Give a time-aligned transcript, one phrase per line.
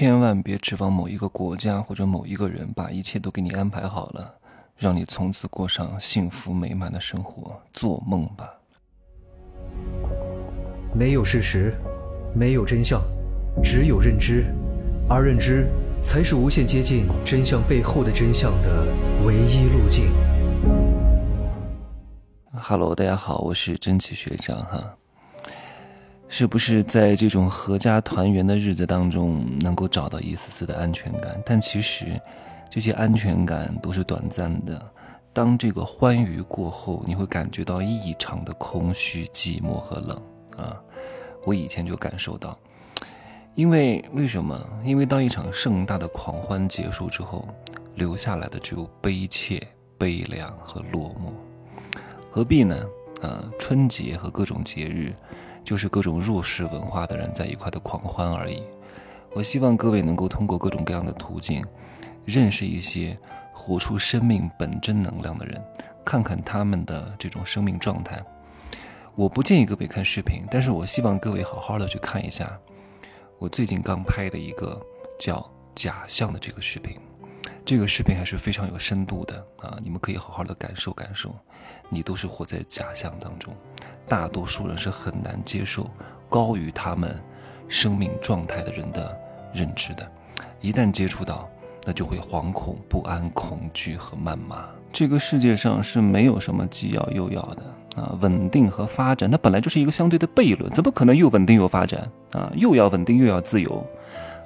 [0.00, 4.32] 千万别指望某一个国家或者某一个人把一切都给你安排好了，
[4.76, 7.60] 让你从此过上幸福美满的生活。
[7.72, 8.48] 做梦吧！
[10.94, 11.74] 没有事实，
[12.32, 13.02] 没有真相，
[13.60, 14.44] 只有认知，
[15.08, 15.66] 而认知
[16.00, 18.86] 才是无限接近真相背后的真相的
[19.24, 20.12] 唯一路径。
[22.52, 24.97] Hello，大家好，我是真奇学长哈。
[26.28, 31.40] 是不是在这种阖家团圆的日子当中，能够找到一丝丝的安全感？
[31.44, 32.20] 但其实，
[32.70, 34.80] 这些安全感都是短暂的。
[35.32, 40.22] 当这个欢愉过后，你会感觉到异常的空虚、寂寞和冷
[40.56, 40.76] 啊！
[41.44, 42.58] 我以前就感受到，
[43.54, 44.60] 因为为什么？
[44.84, 47.48] 因为当一场盛大的狂欢结束之后，
[47.94, 49.66] 留下来的只有悲切、
[49.96, 51.32] 悲凉和落寞。
[52.30, 52.84] 何必呢？
[53.22, 55.14] 啊，春节和各种节日。
[55.64, 58.62] 就是各种弱势文化的人在一块的狂欢而已。
[59.32, 61.64] 我希望各位能够通过各种各样的途径，
[62.24, 63.16] 认识一些
[63.52, 65.62] 活出生命本真能量的人，
[66.04, 68.22] 看看他们的这种生命状态。
[69.14, 72.58] 我不建议各位看视频，但是我希望各位好好的去看一下
[73.38, 74.80] 我最近刚拍的一个
[75.18, 76.96] 叫“假象”的这个视频。
[77.68, 79.76] 这个视频还是非常有深度的啊！
[79.82, 81.36] 你们可以好好的感受感受。
[81.90, 83.54] 你都是活在假象当中，
[84.08, 85.90] 大多数人是很难接受
[86.30, 87.22] 高于他们
[87.68, 89.14] 生命状态的人的
[89.52, 90.10] 认知的。
[90.62, 91.46] 一旦接触到，
[91.84, 94.64] 那就会惶恐、不安、恐惧和谩骂。
[94.90, 97.62] 这个世界上是没有什么既要又要的
[98.00, 98.16] 啊！
[98.22, 102.50] 稳定和发展，它本来就是一个相对的悖论，怎么可能又稳定又发展啊？
[102.56, 103.86] 又要稳定又要自由？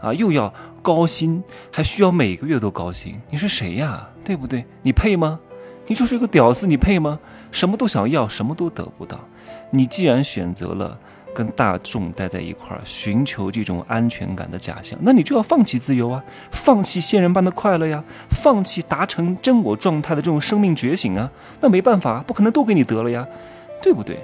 [0.03, 4.09] 啊，又要高薪，还需要每个月都高薪，你是谁呀？
[4.25, 4.65] 对不对？
[4.83, 5.39] 你配吗？
[5.87, 7.21] 你就是一个屌丝，你配吗？
[7.51, 9.19] 什么都想要，什么都得不到。
[9.71, 10.99] 你既然选择了
[11.33, 21.31] 跟大众待在一块儿，寻求这种安全感的假象，那你就要放弃自由啊，放弃仙人般的快乐呀，放弃达成真我状态的这种生命觉醒啊。
[21.61, 23.27] 那没办法，不可能都给你得了呀，
[23.81, 24.19] 对不对？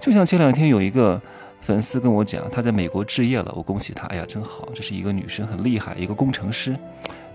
[0.00, 1.20] 就像前两天有一个。
[1.62, 4.06] 粉丝跟我讲，他在美国置业了，我恭喜他。
[4.08, 6.76] 哎呀，真好，这是一个女生，很厉害，一个工程师，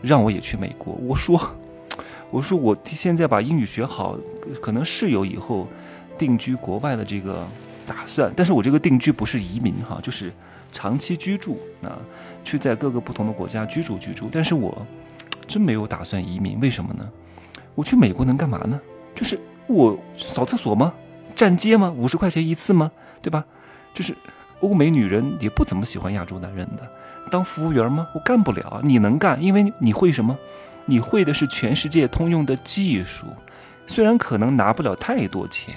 [0.01, 0.93] 让我也去美国。
[0.95, 1.39] 我说，
[2.29, 4.17] 我说我现在把英语学好，
[4.61, 5.65] 可能是有以后
[6.17, 7.47] 定居国外的这个
[7.85, 8.29] 打算。
[8.35, 10.31] 但是我这个定居不是移民哈，就是
[10.73, 11.97] 长期居住啊，
[12.43, 14.27] 去在各个不同的国家居住居住。
[14.29, 14.85] 但是我
[15.47, 17.09] 真没有打算移民，为什么呢？
[17.75, 18.77] 我去美国能干嘛呢？
[19.15, 20.93] 就是我扫厕所吗？
[21.33, 21.93] 站街吗？
[21.95, 22.91] 五十块钱一次吗？
[23.21, 23.45] 对吧？
[23.97, 24.15] 就是
[24.59, 26.87] 欧美女人也不怎么喜欢亚洲男人的，
[27.31, 28.07] 当服务员吗？
[28.13, 30.37] 我干不了，你能干，因为你会什么？
[30.85, 33.25] 你会的是全世界通用的技术，
[33.87, 35.73] 虽然可能拿不了太多钱，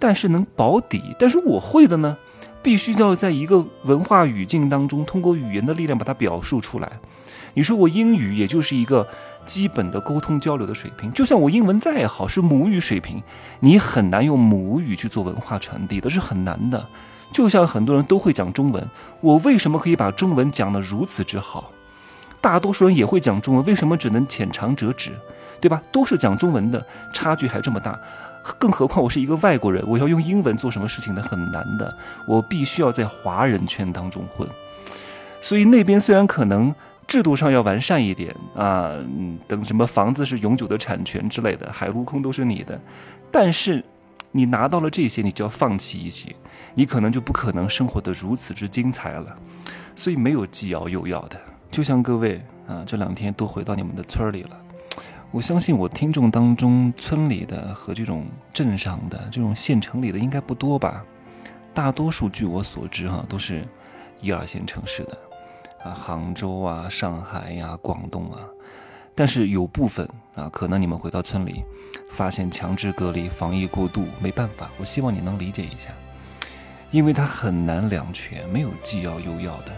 [0.00, 1.14] 但是能保底。
[1.20, 2.16] 但是我会的呢，
[2.64, 6.90] 必须要在一个文化语境当中，通过语言的力量把它表述出来。
[7.54, 9.06] 你说我英语也就是一个
[9.46, 13.22] 基本的沟通交流的水平，就算我英文再好，是母语水平，
[13.60, 16.88] 你很难用母语去做文化传递的，是很难的。
[17.32, 18.86] 就像很多人都会讲中文，
[19.20, 21.72] 我为什么可以把中文讲得如此之好？
[22.40, 25.12] 大多数人也会讲中文，为什么只能浅尝辄止？
[25.60, 25.80] 对吧？
[25.92, 26.84] 都是讲中文的，
[27.14, 27.98] 差距还这么大，
[28.58, 31.22] 更何况我是一个外国人，我要用英文做什么事情呢？
[31.22, 34.46] 很难的，我必须要在华人圈当中混。
[35.40, 36.74] 所以那边虽然可能
[37.06, 38.92] 制度上要完善一点啊，
[39.46, 42.80] 等什么房子是永久的产权之类的，海陆空都是你的，
[43.30, 43.84] 但是。
[44.32, 46.34] 你拿到了这些，你就要放弃一些，
[46.74, 49.36] 你可能就不可能生活的如此之精彩了。
[49.94, 51.40] 所以没有既要又要的。
[51.70, 54.60] 就像各位啊，这两天都回到你们的村里了，
[55.30, 61.04] 我相信我听众当中村里的和这种镇上的、这种县城里的应该不多吧？
[61.74, 63.66] 大多数据我所知哈，都是
[64.20, 65.18] 一二线城市的，
[65.84, 68.40] 啊，杭州啊、上海呀、广东啊。
[69.14, 71.62] 但是有部分啊，可能你们回到村里，
[72.10, 74.70] 发现强制隔离、防疫过度，没办法。
[74.78, 75.90] 我希望你能理解一下，
[76.90, 79.72] 因为它很难两全，没有既要又要的。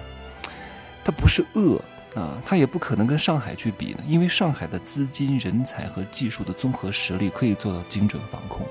[1.05, 1.81] 它不是恶
[2.15, 8.65] 啊，它也不可能跟上海去比的，因为上海的资金、人才和技术的综合实力可以做到精准防控。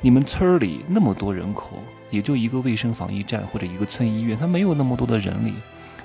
[0.00, 5.54] 你们村里那么多人口，也就一个卫生防疫站或者一个村医院，它没有那么多的人力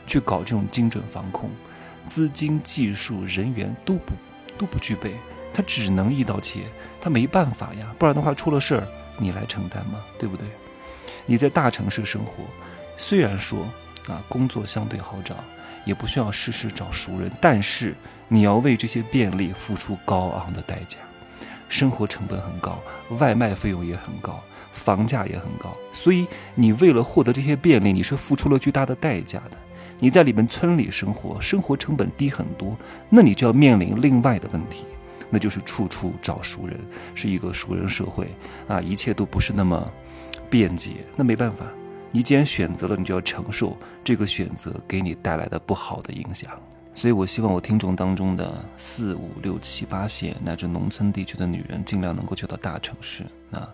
[0.07, 1.47] 去搞这种精准防控。
[2.07, 4.13] 资金、技术、人员都不
[4.57, 5.15] 都不具备，
[5.53, 6.61] 他只能一刀切，
[7.01, 10.03] 他没办法呀，不然的话出了事儿你来承担吗？
[10.17, 10.47] 对不对？
[11.25, 12.43] 你在大城市生活，
[12.97, 13.63] 虽然说
[14.07, 15.35] 啊工作相对好找，
[15.85, 17.95] 也不需要事事找熟人，但是
[18.27, 20.97] 你要为这些便利付出高昂的代价，
[21.69, 22.79] 生活成本很高，
[23.17, 29.57] 外卖费用也很高，房价也很高，所以你为了获得这些便利，你是付出了巨大的代价的。
[30.03, 32.77] 你在你们村里生活，生活成本低很多，
[33.09, 34.83] 那你就要面临另外的问题，
[35.29, 36.77] 那就是处处找熟人，
[37.15, 38.27] 是一个熟人社会
[38.67, 39.89] 啊，一切都不是那么
[40.49, 40.91] 便捷。
[41.15, 41.65] 那没办法，
[42.11, 46.51] 你既然选择了，你就要承受这个选择给你带来的不好的影响。
[46.93, 53.23] 所以，我希望我听众当中的四五六七八线乃至农村地区的女人，尽量能够去到大城市。
[53.49, 53.65] 那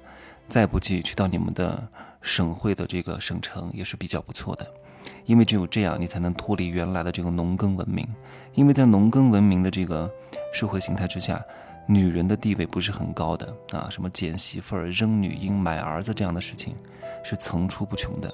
[0.47, 1.87] 再不济，去到你们的
[2.21, 4.67] 省会的这个省城也是比较不错的。
[5.25, 8.07] 因为只有这样，你才能脱离原来的这个农耕文明。
[8.53, 10.09] 因为在农耕文明的这个
[10.53, 11.41] 社会形态之下，
[11.87, 16.75] 女人的地位不是很高的啊，什么捡媳妇儿、扔女婴、买儿子这样的事情，
[17.23, 18.33] 是层出不穷的。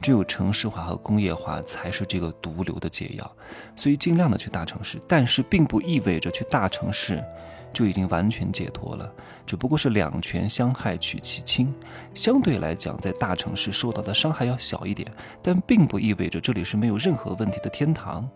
[0.00, 3.30] 只有城市化和工业化才是这个毒瘤的解药，
[3.74, 7.24] 所以尽量的去大城市，但是并不意味着去大城市
[7.72, 9.12] 就已经完全解脱了，
[9.44, 11.74] 只不过是两权相害取其轻，
[12.14, 15.10] 相对来讲，在大城市受到的伤害要小一点，
[15.42, 18.28] 但并不意味着这里是没有任何问题的天堂。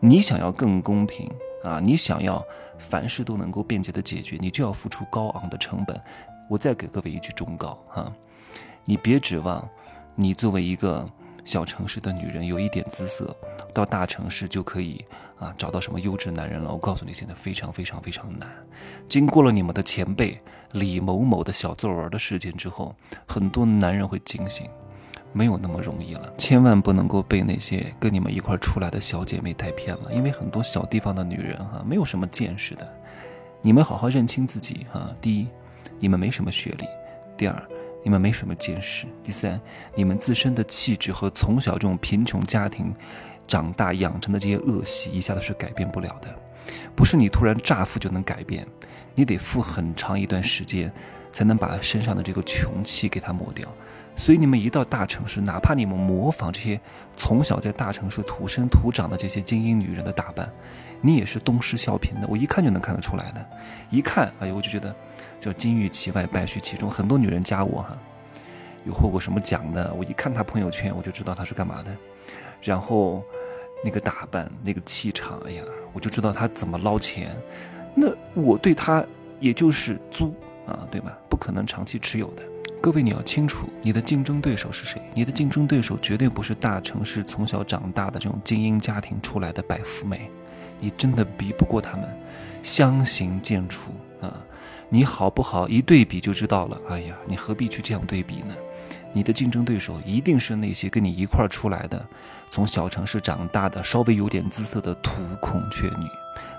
[0.00, 1.30] 你想要更公平
[1.64, 2.44] 啊，你想要
[2.78, 6.00] 凡事都能够便捷的解决，你就要付出高昂的成本。
[6.48, 8.12] 我再给各位一句忠告哈，
[8.84, 9.68] 你别指望。
[10.20, 11.08] 你作为一个
[11.48, 13.34] 小城市的女人，有一点姿色，
[13.72, 15.02] 到大城市就可以
[15.38, 16.70] 啊找到什么优质男人了？
[16.70, 18.46] 我告诉你，现在非常非常非常难。
[19.06, 20.38] 经过了你们的前辈
[20.72, 22.94] 李某某的小作文的事件之后，
[23.26, 24.68] 很多男人会警醒，
[25.32, 26.30] 没有那么容易了。
[26.36, 32.86] 千万不能够被那些跟你们一块出来的小姐妹带偏了，因为很多小地方的女人哈，没有什么见识的。
[33.62, 35.10] 你们好好认清自己哈。
[35.18, 35.48] 第一，
[35.98, 36.84] 你们没什么学历；
[37.38, 37.68] 第二。
[38.02, 39.06] 你们没什么见识。
[39.22, 39.60] 第三，
[39.94, 42.94] 你们自身的气质和从小这种贫穷家庭
[43.46, 46.34] 长大养成的这些恶习，一下子是改变不了的，
[46.94, 48.66] 不是你突然乍富就能改变，
[49.14, 50.92] 你得富很长一段时间，
[51.32, 53.68] 才能把身上的这个穷气给它抹掉。
[54.16, 56.80] 所以，你们一到大城市，哪怕你们模仿这些
[57.16, 60.52] 从小在大城市土生土长的这些精英女人的打扮，
[61.00, 62.26] 你也是东施效颦的。
[62.26, 63.46] 我一看就能看得出来的，
[63.90, 64.94] 一看，哎呦，我就觉得。
[65.40, 66.90] 叫金玉其外，败絮其中。
[66.90, 67.96] 很多女人加我哈，
[68.84, 69.94] 有获过什么奖的？
[69.94, 71.96] 我一看她朋友圈，我就知道她是干嘛的。
[72.60, 73.22] 然后
[73.84, 75.62] 那个打扮，那个气场，哎呀，
[75.92, 77.36] 我就知道他怎么捞钱。
[77.94, 79.04] 那我对他
[79.40, 80.34] 也就是租
[80.66, 81.16] 啊，对吧？
[81.28, 82.42] 不可能长期持有的。
[82.80, 85.02] 各位你要清楚，你的竞争对手是谁？
[85.14, 90.30] 你的竞争对手绝对不是大城市从小长大的这种精英家庭出来的白富美，
[90.78, 92.08] 你真的比不过他们。
[92.62, 93.88] 相形见绌
[94.20, 94.32] 啊。
[94.90, 95.68] 你好不好？
[95.68, 96.80] 一对比就知道了。
[96.88, 98.54] 哎呀，你何必去这样对比呢？
[99.18, 102.06] 你的竞争对手一定是那些跟你一块儿出来的，
[102.48, 105.10] 从小城市长大的，稍微有点姿色的土
[105.40, 106.08] 孔雀女，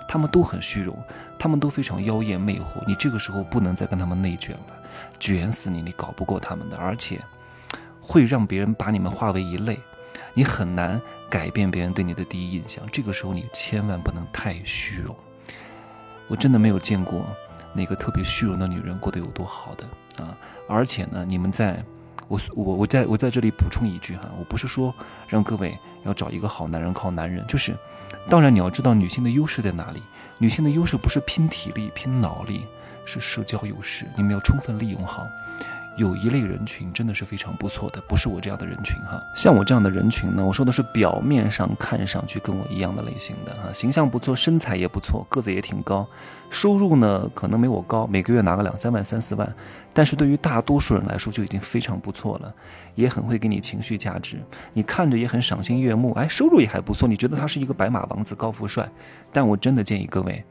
[0.06, 0.94] 她们都很虚荣，
[1.38, 2.86] 她们都非常妖艳魅惑。
[2.86, 4.74] 你这个时候不能再跟她们内卷了，
[5.18, 5.80] 卷死你！
[5.80, 7.18] 你搞不过她们的，而且
[7.98, 9.80] 会让别人把你们化为一类，
[10.34, 12.84] 你很难改变别人对你的第一印象。
[12.92, 15.16] 这个时候你千万不能太虚荣。
[16.28, 17.24] 我真的没有见过。
[17.72, 19.84] 那个特别虚荣的女人过得有多好的
[20.22, 20.36] 啊！
[20.68, 21.80] 而且呢，你们在，
[22.30, 24.94] 我我我在我在这里补充一句哈，我不是说
[25.26, 27.76] 让各位要找一个好男人靠男人，就是，
[28.28, 30.00] 当然你要知道女性的优势在哪里，
[30.38, 32.64] 女性的优势不是拼体力拼脑力，
[33.04, 35.26] 是社交优势，你们要充分利用好。
[35.96, 39.20] 有一类人群真的是非常不错的，不是我这样的人群哈。
[39.34, 46.06] 像我这样的人群呢，我说的是表面上看上去跟我一样的类型的哈，形象不错，身材也不错，个子也挺高，
[46.48, 49.54] 收入呢可能没我高，每个月拿个两三万、三四万，
[49.92, 52.54] 但是对于大多数人来说就已经非常不错了，
[52.94, 54.38] 也很会给你情绪价值，
[54.72, 58.88] 你看着也很赏心悦目，哎，收入也还不错，你觉得他是一个白马王子、高富帅，
[59.32, 60.42] 但我真的建议各位，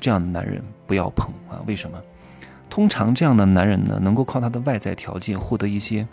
[0.00, 2.00] 这样的男人不要碰啊，为什么？
[2.68, 6.06] 通常这样的男人呢，能够靠他的外在条件获得一些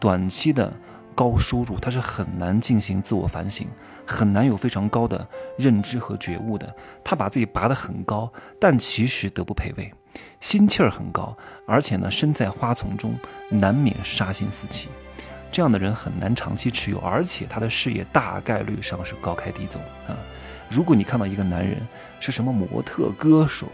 [0.00, 0.72] 短期的
[1.14, 3.66] 高收入，他是很难进行自我反省，
[4.06, 6.74] 很难有非常高的认知和觉悟的。
[7.04, 9.92] 他把自己拔得很高，但其实德不配位，
[10.40, 11.36] 心气儿很高，
[11.66, 13.14] 而且呢，身在花丛中，
[13.50, 14.88] 难免杀心四起。
[15.50, 20.16] 这样的人很难长期持有，而且他的事业大概率上是高开低走啊。
[20.68, 21.78] 如果你看到一个男人
[22.20, 23.66] 是什么模特、歌手，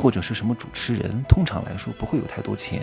[0.00, 2.82] 或者是什么主持人，通常来说不会有太多钱，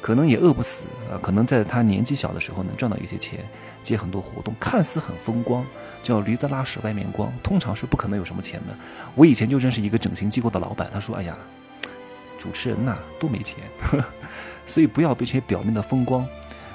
[0.00, 1.18] 可能也饿不死啊。
[1.20, 3.40] 可能在他年纪小的时候能赚到一些钱，
[3.82, 5.66] 接很多活动，看似很风光，
[6.02, 8.74] 叫驴子拉屎外面光，通常是不可能有什么钱的。
[9.16, 11.36] 我以前就认识一个整形机构的老板，他说：“哎呀，
[12.38, 13.64] 主持人呐都没钱，
[14.64, 16.24] 所以不要被这些表面的风光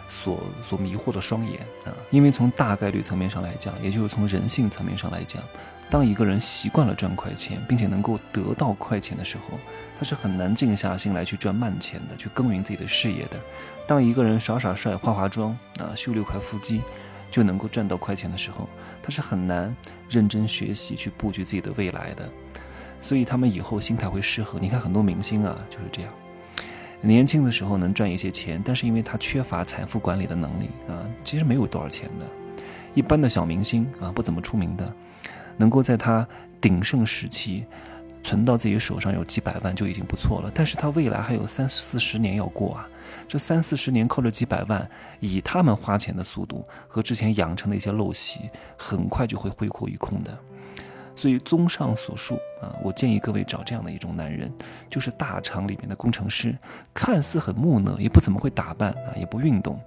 [0.09, 1.93] 所所迷惑的双眼啊。
[2.11, 5.41] 因为从大概率层面上来讲，也就是从人性层面上来讲。”
[5.87, 9.59] 当一个人习惯了赚快钱，并且能够得到快钱的时候，
[9.95, 13.39] 他是很难静下心来去赚慢钱的，去耕耘自己的事业的。
[13.85, 16.81] 当一个人耍耍帅、化化妆啊、秀六块腹肌，
[17.29, 18.67] 就能够赚到快钱的时候，
[19.03, 19.73] 他是很难
[20.09, 22.27] 认真学习去布局自己的未来的。
[22.99, 24.59] 所以他们以后心态会失衡。
[24.59, 26.11] 你看很多明星啊就是这样，
[27.05, 32.25] 年轻的时候能赚一些钱，但是因为他缺乏财富管理的能力啊，其实没有多少钱的。
[32.93, 34.93] 一般的小明星啊，不怎么出名的，
[35.57, 36.27] 能够在他
[36.59, 37.65] 鼎盛时期
[38.23, 40.51] 存到自己手上有几百万就已经不错了。
[40.53, 42.87] 但是他未来还有三四十年要过啊，
[43.27, 50.37] 这三四十年靠着几百万，以他们花钱的速度和之前养成的一些陋习，很快就会挥霍一空的。
[51.15, 54.51] 所以，综上所述啊，我建议各位找这样的一种男人，
[54.89, 56.55] 就是大厂里面的工程师，
[56.93, 59.79] 看似很木讷，也不怎么会打扮啊，也不运动，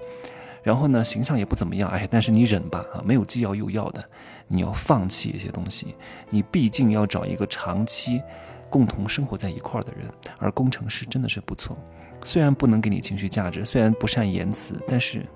[0.62, 4.02] 然后呢，形象也不怎么样，哎，但是你忍吧啊，没有既要又要的，
[4.46, 5.94] 你要放弃一些东西，
[6.30, 8.22] 你毕竟要找一个长期
[8.70, 10.08] 共同生活在一块儿的人，
[10.38, 11.76] 而工程师真的是不错，
[12.24, 15.26] 虽然不能给你情绪价值，虽然不善言辞，但是。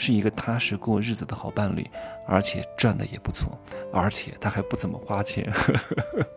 [0.00, 1.88] 是一个踏实过日子的好伴侣，
[2.26, 3.60] 而且赚的也不错，
[3.92, 5.46] 而且他还不怎么花钱，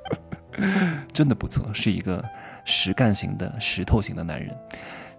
[1.13, 2.21] 真的不错，是一个
[2.65, 4.53] 实干型的石头型的男人。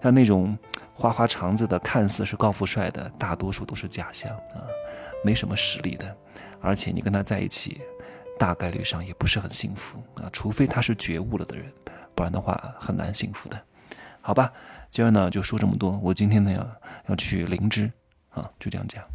[0.02, 0.54] 像那种
[0.92, 4.60] 花花肠子的，看似是高富帅的，大多数都是假象啊，
[5.24, 6.14] 没什么实力的。
[6.60, 7.80] 而且你跟他在一起，
[8.38, 11.72] 大概率上也不是很幸福啊，除非他是觉悟了的人，
[12.14, 13.58] 不然的话很难幸福的。
[14.20, 14.52] 好吧，
[14.90, 15.98] 今儿呢就说这么多。
[16.02, 16.66] 我今天呢要
[17.08, 17.90] 要去灵芝。
[18.35, 19.13] 啊，就这样讲。